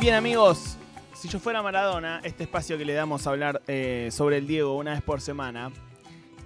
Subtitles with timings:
[0.00, 0.78] Bien amigos,
[1.12, 4.74] si yo fuera Maradona, este espacio que le damos a hablar eh, sobre el Diego
[4.78, 5.70] una vez por semana,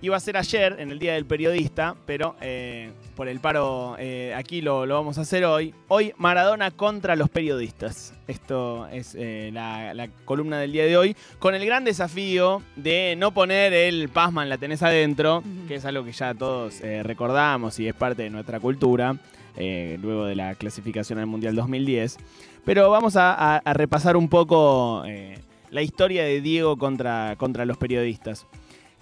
[0.03, 4.35] iba a ser ayer, en el Día del Periodista, pero eh, por el paro eh,
[4.37, 5.72] aquí lo, lo vamos a hacer hoy.
[5.87, 8.13] Hoy Maradona contra los periodistas.
[8.27, 13.14] Esto es eh, la, la columna del día de hoy, con el gran desafío de
[13.17, 17.86] no poner el Pazman la tenés adentro, que es algo que ya todos recordamos y
[17.86, 19.16] es parte de nuestra cultura,
[19.56, 22.18] eh, luego de la clasificación al Mundial 2010.
[22.64, 25.38] Pero vamos a, repasar un poco eh,
[25.70, 28.46] la historia de Diego contra, contra los periodistas.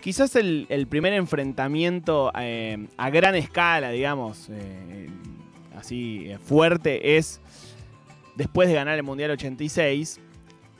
[0.00, 4.50] Quizás el, primer enfrentamiento eh, a gran escala, digamos,
[5.78, 7.40] así fuerte, es
[8.34, 10.20] después de ganar el Mundial 86.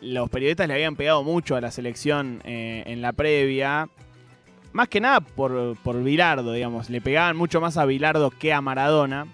[0.00, 3.88] Los periodistas le habían pegado mucho a la selección en la previa.
[4.72, 6.90] Más que nada por, por Bilardo, digamos.
[6.90, 9.28] Le pegaban mucho más a Bilardo que a Maradona.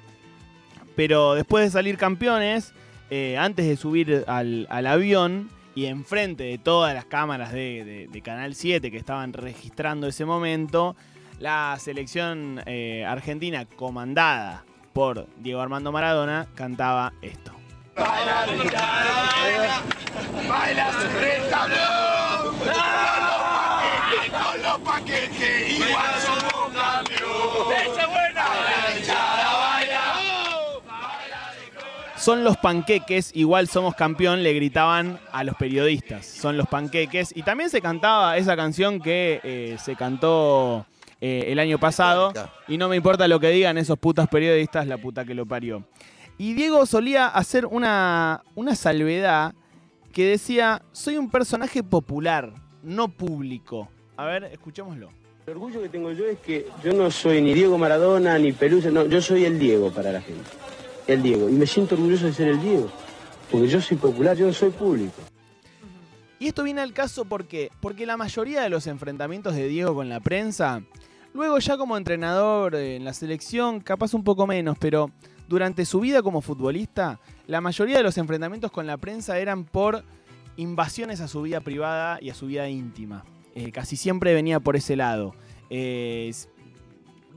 [0.99, 2.75] Pero después de salir campeones,
[3.09, 8.91] eh, antes de subir al, avión y enfrente de todas las cámaras de, Canal 7
[8.91, 10.97] que estaban registrando ese momento,
[11.39, 17.53] la selección eh, argentina comandada por Diego Armando Maradona cantaba esto.
[32.19, 36.27] Son los panqueques, igual somos campeón, le gritaban a los periodistas.
[36.27, 37.33] Son los panqueques.
[37.37, 40.85] Y también se cantaba esa canción que eh, se cantó
[41.21, 42.33] eh, el año pasado.
[42.67, 45.85] Y no me importa lo que digan esos putas periodistas, la puta que lo parió.
[46.39, 49.55] Y Diego solía hacer una, una salvedad
[50.13, 53.89] que decía, soy un personaje popular, no público.
[54.17, 55.11] A ver, escuchémoslo.
[55.47, 58.91] El orgullo que tengo yo es que yo no soy ni Diego Maradona ni Pelusa,
[58.91, 60.51] no, yo soy el Diego para la gente.
[61.09, 61.49] El Diego.
[61.49, 62.89] Y me siento orgulloso de ser el Diego.
[63.51, 65.15] Porque yo soy popular, yo soy público.
[66.39, 70.09] Y esto viene al caso porque, porque la mayoría de los enfrentamientos de Diego con
[70.09, 70.83] la prensa,
[71.35, 75.11] luego ya como entrenador en la selección, capaz un poco menos, pero
[75.49, 77.19] durante su vida como futbolista,
[77.49, 80.05] la mayoría de los enfrentamientos con la prensa eran por
[80.57, 83.25] invasiones a su vida privada y a su vida íntima.
[83.55, 85.35] Eh, casi siempre venía por ese lado.
[85.71, 86.33] Eh,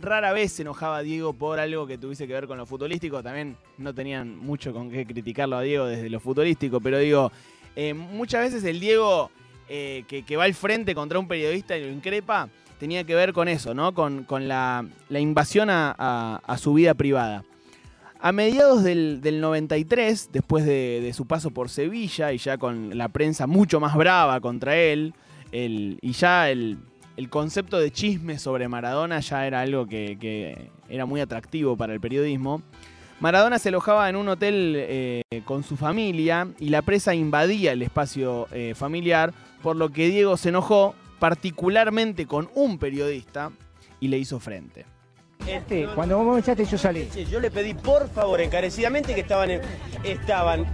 [0.02, 3.22] rara vez se enojaba Diego por algo que tuviese que ver con lo futbolístico.
[3.24, 7.32] También no tenían mucho con qué criticarlo a Diego desde lo futbolístico, pero digo,
[7.76, 9.32] eh, muchas veces el Diego
[9.70, 13.48] eh, que, va al frente contra un periodista y lo increpa tenía que ver con
[13.48, 13.94] eso, ¿no?
[13.94, 17.44] Con, con la, invasión a, a- a su vida privada.
[18.20, 22.98] A mediados del, del 93, después de, de su paso por Sevilla y ya con
[22.98, 25.14] la prensa mucho más brava contra él,
[25.52, 26.80] el- y ya el,
[27.18, 32.00] el concepto de chisme sobre Maradona ya era algo que, era muy atractivo para el
[32.00, 32.62] periodismo.
[33.20, 37.82] Maradona se alojaba en un hotel eh, con su familia y la presa invadía el
[37.84, 43.52] espacio eh, familiar, por lo que Diego se enojó particularmente con un periodista
[44.00, 44.86] y le hizo frente.
[45.48, 47.10] Este, Cuando vos me echaste yo salí.
[47.30, 49.62] Yo le pedí por favor encarecidamente que estaban, en-
[50.04, 50.66] estaban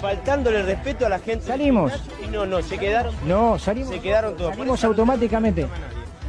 [0.00, 1.46] faltándole el respeto a la gente.
[1.46, 1.92] Salimos.
[2.24, 3.90] Y no, no, se quedaron No, salimos.
[3.90, 4.54] Se quedaron todos.
[4.54, 5.66] Salimos automáticamente.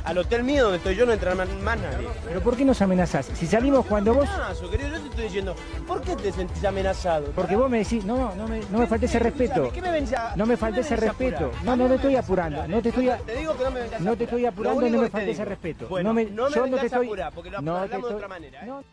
[0.03, 2.08] Al hotel mío donde estoy yo no entra más, más nadie.
[2.25, 3.25] Pero ¿por qué nos amenazás?
[3.34, 4.28] Si salimos cuando vos...
[4.30, 5.56] Amenazo, querido, yo te estoy diciendo,
[5.88, 7.28] ¿por qué te sentís amenazado?
[7.36, 9.72] Porque vos me decís, no, no me, no me faltes ese respeto.
[9.74, 11.52] ¿Qué me venís a- No me faltes ese respeto.
[11.63, 12.68] No, no te estoy apurando.
[12.68, 14.96] No te estoy, Te digo que no me vengas a no te estoy apurando, único
[15.03, 15.31] no me digo.
[15.31, 15.88] ese respeto.
[15.88, 17.06] Bueno, no me, no me yo no te estoy...
[17.08, 18.66] apurar, porque lo no hablamos de otra manera, ¿eh?
[18.68, 18.84] no,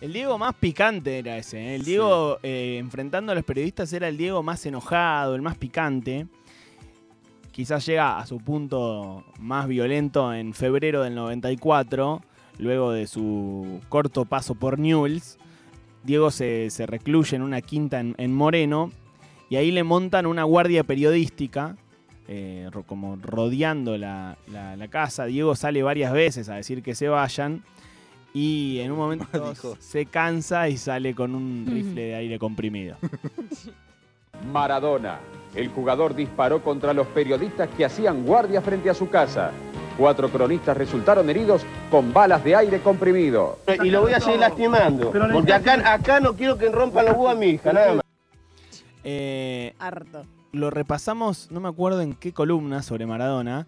[0.00, 1.58] El Diego más picante era ese.
[1.58, 1.74] ¿eh?
[1.74, 6.26] El Diego eh, enfrentando a los periodistas era el Diego más enojado, el más picante.
[7.52, 12.22] Quizás llega a su punto más violento en febrero del 94,
[12.58, 15.38] luego de su corto paso por Newell's.
[16.02, 18.90] Diego se, se recluye en una quinta en, en Moreno
[19.50, 21.76] y ahí le montan una guardia periodística,
[22.26, 25.26] eh, como rodeando la, la- la casa.
[25.26, 27.62] Diego sale varias veces a decir que se vayan
[28.32, 29.76] y en un momento Dijo.
[29.78, 32.96] se cansa y sale con un rifle de aire comprimido.
[34.50, 35.20] Maradona.
[35.54, 39.50] El jugador disparó contra los periodistas que hacían guardia frente a su casa.
[39.98, 43.58] Cuatro cronistas resultaron heridos con balas de aire comprimido.
[43.84, 45.12] Y lo voy a seguir lastimando.
[45.12, 48.02] Porque acá, acá no quiero que rompan los huevos a mi hija, nada más.
[49.04, 50.24] Eh, Harto.
[50.52, 53.66] lo repasamos, no me acuerdo en qué columna sobre Maradona,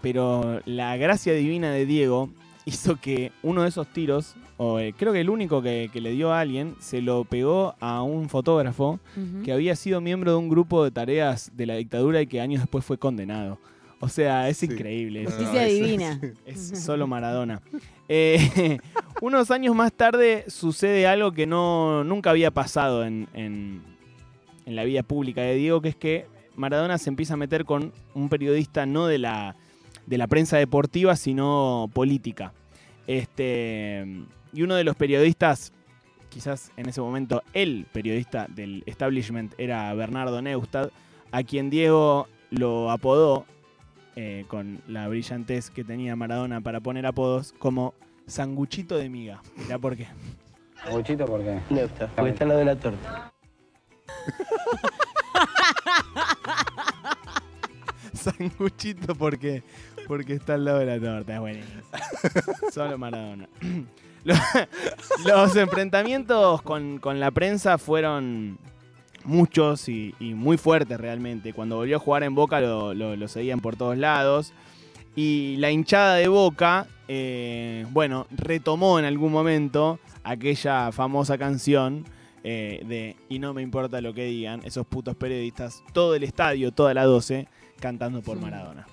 [0.00, 2.30] pero la gracia divina de Diego
[2.66, 6.12] hizo que uno de esos tiros, o eh, creo que el único que, que le
[6.12, 9.00] dio a alguien, se lo pegó a un fotógrafo
[9.44, 12.60] que había sido miembro de un grupo de tareas de la dictadura y que años
[12.62, 13.58] después fue condenado.
[14.00, 15.22] O sea, es increíble.
[15.22, 16.20] es- Justicia divina.
[16.46, 17.60] es solo Maradona.
[18.08, 18.78] Eh,
[19.22, 23.82] unos años más tarde sucede algo que no, nunca había pasado en, en-
[24.66, 26.26] en la vida pública de Diego, que es que
[26.56, 29.56] Maradona se empieza a meter con un periodista no de la,
[30.06, 32.52] de la prensa deportiva, sino política.
[33.06, 34.04] Este,
[34.52, 35.72] y uno de los periodistas,
[36.28, 40.90] quizás en ese momento el periodista del establishment, era Bernardo Neustad,
[41.32, 43.46] a quien Diego lo apodó,
[44.16, 47.94] eh, con la brillantez que tenía Maradona para poner apodos, como
[48.26, 49.42] Sanguchito de Miga.
[49.56, 50.06] Mirá por qué.
[50.90, 51.60] Bochito, ¿por qué?
[51.70, 53.32] Neusta, porque está al lado de la torta.
[58.14, 59.62] Sanguchito porque,
[60.06, 61.82] porque está al lado de la torta, es buenísimo.
[62.72, 63.48] Solo Maradona.
[64.24, 64.38] Los,
[65.26, 68.56] los enfrentamientos con, con la prensa fueron
[69.24, 71.52] muchos y, y muy fuertes realmente.
[71.52, 74.54] Cuando volvió a jugar en Boca lo, lo- lo seguían por todos lados.
[75.14, 82.06] Y la hinchada de Boca, eh, bueno, retomó en algún momento aquella famosa canción
[82.44, 86.72] eh, de Y no me importa lo que digan, esos putos periodistas, todo el estadio,
[86.72, 87.46] toda la 12,
[87.78, 88.86] cantando por Maradona.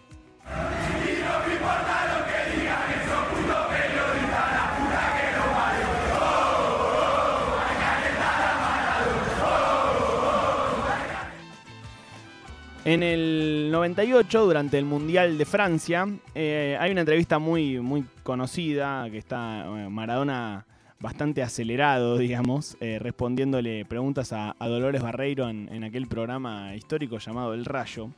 [12.83, 19.07] En el 98, durante el Mundial de Francia, eh, hay una entrevista muy, muy conocida
[19.11, 20.65] que está eh, Maradona
[20.99, 27.65] bastante acelerado, digamos, eh, respondiéndole preguntas a, Dolores Barreiro en aquel programa histórico llamado El
[27.65, 28.09] Rayo.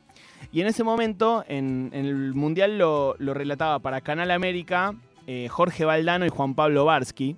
[0.52, 4.94] Y en ese momento, en, en el Mundial lo, lo relataba para Canal América
[5.26, 7.36] eh, Jorge Valdano y Juan Pablo Barsky.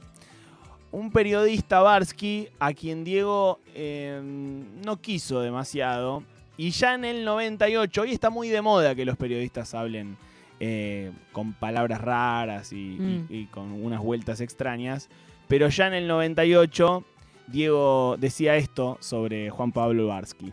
[0.92, 4.20] Un periodista Barsky a quien Diego eh,
[4.84, 6.22] no quiso demasiado.
[6.56, 10.16] Y ya en el 98, hoy está muy de moda que los periodistas hablen
[10.58, 13.26] eh, con palabras raras y, y- Mm.
[13.28, 15.08] y con unas vueltas extrañas.
[15.48, 17.04] Pero ya en el 98,
[17.46, 20.52] Diego decía esto sobre Juan Pablo Barsky.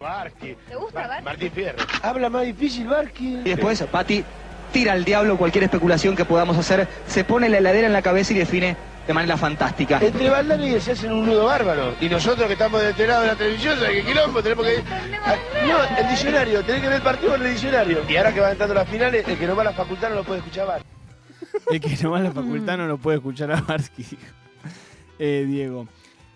[0.00, 0.56] Barqui.
[0.66, 1.22] ¿Te gusta, Bar?
[1.22, 1.78] Martín Fierro.
[2.02, 3.36] Habla más difícil, Barqui.
[3.44, 4.24] Y después, Pati
[4.72, 8.32] tira al diablo cualquier especulación que podamos hacer, se pone la heladera en la cabeza
[8.32, 9.98] y define de manera fantástica.
[10.00, 11.94] Entre Valdano y se hacen un nudo bárbaro.
[12.00, 14.42] Y nosotros que estamos de este lado de la televisión, ¿sabes qué quilombo?
[14.42, 14.82] Tenemos que.
[15.68, 18.02] No, el diccionario, tenés que ver el partido en el diccionario.
[18.08, 20.14] Y ahora que van entrando las finales, el que no va a la facultad no
[20.14, 20.82] lo puede escuchar Bar.
[21.70, 24.02] El que nomás la facultad no lo puede escuchar a Barsky.
[24.02, 24.22] dijo.
[25.18, 25.86] Eh, Diego.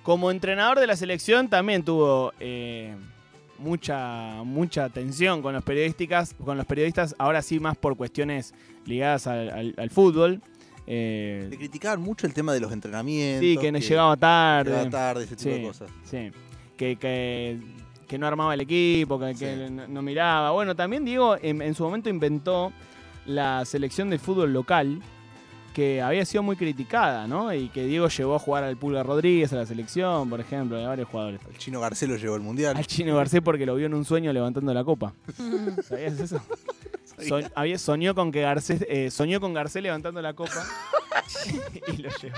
[0.03, 2.95] Como entrenador de la selección también tuvo eh,
[3.59, 8.55] mucha, mucha tensión con los periodísticas, con los periodistas, ahora sí más por cuestiones
[8.87, 10.41] ligadas al, al- al fútbol.
[10.87, 13.41] Eh, Le criticaban mucho el tema de los entrenamientos.
[13.41, 14.71] sí, que, no llegaba tarde.
[14.71, 15.91] llegaba tarde, ese tipo Sí, de cosas.
[16.05, 16.31] sí.
[16.77, 17.59] Que, que,
[18.07, 20.51] que no armaba el equipo, que, que no, no miraba.
[20.51, 22.73] Bueno, también Diego en, en su momento inventó
[23.25, 25.01] la selección de fútbol local,
[25.75, 27.53] que había sido muy criticada, ¿no?
[27.53, 30.87] Y que Diego llevó a jugar al Pulga Rodríguez a la selección, por ejemplo, de
[30.87, 31.41] varios jugadores.
[31.51, 32.77] El chino Garcelo llegó al mundial.
[32.77, 35.13] Al Chino Garcés porque lo vio en un sueño levantando la copa.
[35.87, 36.41] ¿Sabías eso?
[37.29, 40.65] So- había, soñó con que Garcés, eh, soñó con Garcés levantando la copa
[41.97, 42.37] y lo llevó.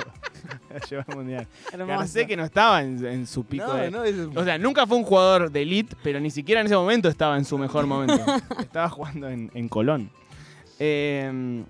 [0.71, 1.47] Lo llevó al mundial.
[1.73, 1.99] Hermoso.
[1.99, 4.87] Garcés que no estaba en, en su pico No, de- no, es- O sea, nunca
[4.87, 7.87] fue un jugador de elite, pero ni siquiera en ese momento estaba en su mejor
[7.87, 8.19] momento.
[8.61, 10.11] estaba jugando en, en Colón.
[10.79, 11.65] Eh,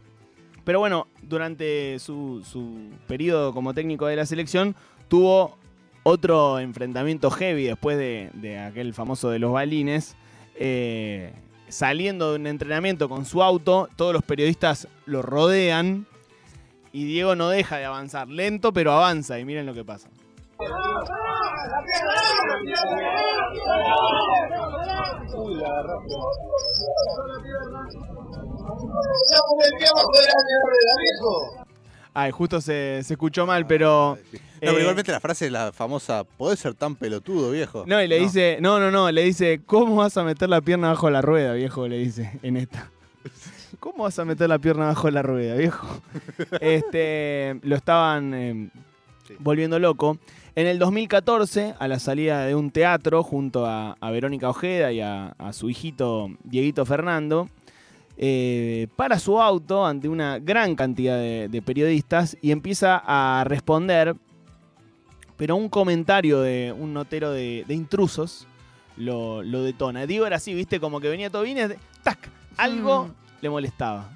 [0.67, 4.75] pero bueno, durante su, su periodo como técnico de la selección,
[5.07, 5.57] tuvo
[6.03, 10.17] otro enfrentamiento heavy después de, aquel famoso de los balines.
[10.57, 11.33] Eh,
[11.69, 16.05] saliendo de un entrenamiento con su auto, todos los periodistas lo rodean
[16.93, 20.09] y Diego no deja de avanzar, lento pero avanza y miren lo que pasa.
[32.15, 34.17] Ay, justo se, se escuchó mal, pero...
[34.17, 37.85] No, pero eh, igualmente la frase es la famosa, ¿podés ser tan pelotudo, viejo?
[37.87, 40.89] No, y le dice, no, no, no, le dice, ¿cómo vas a meter la pierna
[40.89, 41.87] bajo la rueda, viejo?
[41.87, 42.91] Le dice en esta.
[43.81, 45.87] ¿Cómo vas a meter la pierna bajo la rueda, viejo?
[46.61, 48.71] Este, lo estaban eh,
[49.39, 50.19] volviendo loco.
[50.55, 55.01] En el 2014, a la salida de un teatro, junto a, a Verónica Ojeda y
[55.01, 57.49] a, a su hijito Dieguito Fernando,
[58.17, 64.17] eh, para su auto ante una gran cantidad de, de periodistas y empieza a responder
[65.37, 68.47] pero un comentario de un notero de, de intrusos
[68.97, 70.07] lo, lo detona.
[70.07, 70.81] Digo, era así, ¿viste?
[70.81, 72.31] Como que venía todo bien, y, ¡tac!
[72.57, 73.11] Algo Mm.
[73.43, 74.09] le molestaba.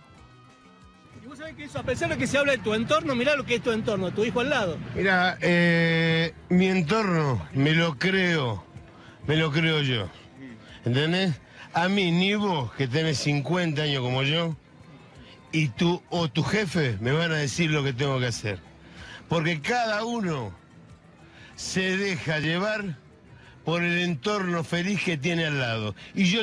[1.74, 4.12] A pesar de que se habla de tu entorno, mirá lo que es tu entorno,
[4.12, 4.78] tu hijo al lado.
[4.94, 8.64] Mira, eh, mi entorno me lo creo,
[9.26, 10.08] me lo creo yo.
[10.84, 11.34] ¿Entendés?
[11.72, 14.54] A mí, ni vos, que tenés 50 años como yo,
[15.52, 18.58] y tú o tu jefe me van a decir lo que tengo que hacer.
[19.28, 20.52] Porque cada uno
[21.56, 22.96] se deja llevar
[23.64, 25.94] por el entorno feliz que tiene al lado.
[26.14, 26.42] Y yo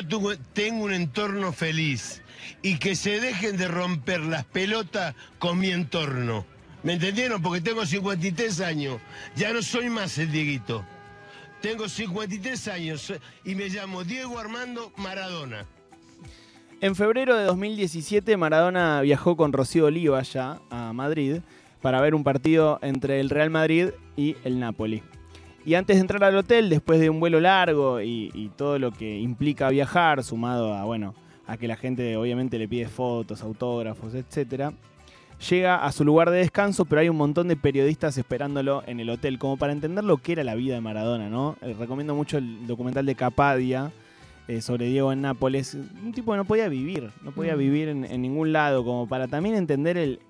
[0.52, 2.22] tengo un entorno feliz.
[2.62, 6.46] Y que se dejen de romper las pelotas con mi entorno.
[6.82, 7.42] ¿Me entendieron?
[7.42, 9.00] Porque tengo 53 años.
[9.36, 10.84] Ya no soy más el Dieguito.
[11.60, 13.12] Tengo 53 años
[13.44, 15.66] y me llamo Diego Armando Maradona.
[16.80, 21.40] En febrero de 2017, Maradona viajó con Rocío Oliva ya a Madrid
[21.82, 25.02] para ver un partido entre el Real Madrid y el Napoli.
[25.64, 28.90] Y antes de entrar al hotel, después de un vuelo largo y, y todo lo
[28.90, 31.14] que implica viajar, sumado a, bueno,
[31.46, 34.72] a que la gente obviamente le pide fotos, autógrafos, etc.,
[35.50, 39.08] llega a su lugar de descanso, pero hay un montón de periodistas esperándolo en el
[39.10, 41.56] hotel, como para entender lo que era la vida de Maradona, ¿no?
[41.62, 43.92] Eh, recomiendo mucho el documental de Capadia,
[44.48, 45.74] eh, sobre Diego en Nápoles.
[45.74, 49.28] Un tipo que no podía vivir, no podía vivir en, en ningún lado, como para
[49.28, 50.20] también entender el,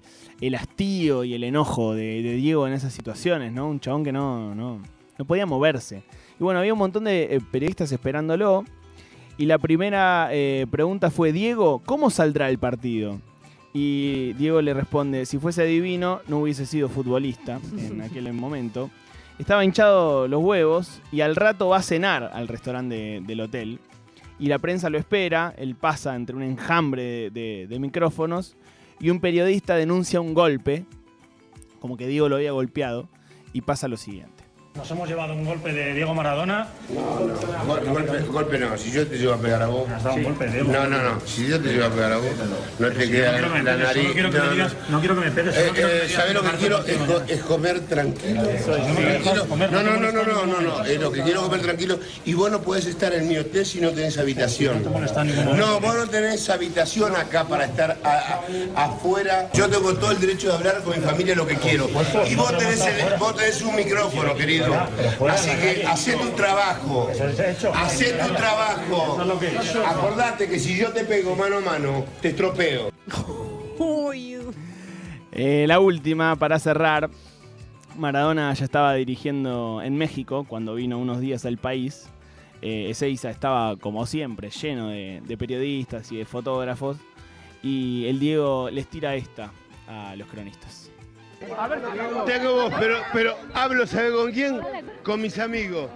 [0.41, 3.69] el hastío y el enojo de, de Diego en esas situaciones, ¿no?
[3.69, 4.81] Un chabón que no, no,
[5.19, 6.03] no podía moverse.
[6.39, 8.65] Y bueno, había un montón de eh, periodistas esperándolo.
[9.37, 13.21] Y la primera eh, pregunta fue, Diego, ¿cómo saldrá el partido?
[13.73, 18.91] Y Diego le responde, si fuese divino, no hubiese sido futbolista en aquel momento.
[19.39, 23.79] Estaba hinchado los huevos y al rato va a cenar al restaurante de- del hotel.
[24.41, 28.57] Y la prensa lo espera, él pasa entre un enjambre de, de- de micrófonos
[28.99, 30.85] y un periodista denuncia un golpe,
[31.79, 33.09] como que Diego lo había golpeado,
[33.53, 34.38] y pasa lo siguiente.
[34.79, 36.69] Nos hemos llevado un golpe de Diego Maradona.
[37.67, 39.91] Golpe, golpe, golpe no, si yo te llevo a pegar a vos.
[39.91, 40.73] Has dado un golpe, Diego.
[40.73, 42.27] No, no, no, si yo te llevo a pegar a vos,
[42.79, 44.03] no te No queda me la nariz.
[44.03, 44.55] solo quiero que no, me no.
[44.55, 45.57] digas, no quiero que me pegues.
[45.57, 46.85] Eh, eh, ¿Sabés lo que quiero?
[46.87, 47.07] Es, ¿no?
[47.07, 48.43] co- es comer tranquilo.
[48.45, 50.85] no no, no no, no, no, no, no, no.
[51.01, 51.99] Lo que quiero comer tranquilo.
[52.25, 54.85] Y vos no podés estar en mi hotel si no tenés habitación.
[54.85, 55.55] No.
[55.57, 58.41] No, vos no tenés habitación acá para estar a-
[58.77, 59.51] a- afuera.
[59.55, 61.89] Yo tengo todo el derecho de hablar con mi familia lo que quiero.
[62.29, 64.68] Y vos tenés, el- vos tenés un micrófono, querido.
[64.75, 67.11] Así que hacé tu trabajo.
[67.75, 69.19] Hacé tu trabajo.
[69.87, 72.91] Acordate que si yo te pego mano a mano, te estropeo.
[75.33, 77.11] Eh, la última, para cerrar,
[77.97, 82.09] Maradona ya estaba dirigiendo en México cuando vino unos días al país.
[82.61, 86.97] Eh, Ezeiza estaba, como siempre, lleno de, de periodistas y de fotógrafos.
[87.63, 89.53] Y el Diego les tira esta
[89.89, 90.91] a los cronistas.
[92.27, 94.61] Tengo vos, pero, pero hablo, ¿sabe con quién?
[95.03, 95.91] Con mis amigos.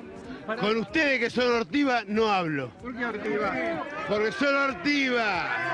[0.60, 2.70] Con ustedes que son Ortiva, no hablo.
[2.82, 3.84] ¿Por qué Ortiva?
[4.08, 5.72] Porque son Ortiva.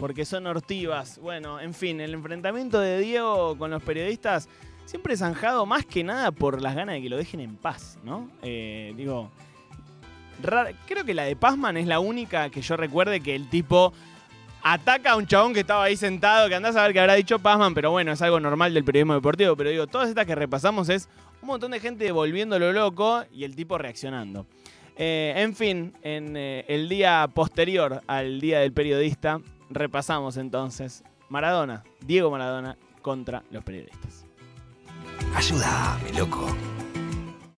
[0.00, 1.18] Porque son ortivas.
[1.18, 4.48] Bueno, en fin, el enfrentamiento de Diego con los periodistas
[4.84, 8.30] siempre zanjado más que nada por las ganas de que lo dejen en paz, ¿no?
[8.42, 9.30] Eh, digo,
[10.86, 13.92] creo que la de Pazman es la única que yo recuerde que el tipo
[14.72, 17.38] ataca a un chabón que estaba ahí sentado, que andás a ver qué habrá dicho
[17.38, 19.54] Pazman, pero bueno, es algo normal del periodismo deportivo.
[19.56, 21.08] Pero digo, todas estas que repasamos es
[21.40, 24.46] un montón de gente volviéndolo loco y el tipo reaccionando.
[24.96, 31.84] Eh, en fin, en eh, el día posterior al Día del Periodista, repasamos entonces Maradona,
[32.00, 34.26] Diego Maradona contra los periodistas.
[35.34, 36.48] Ayúdame, loco.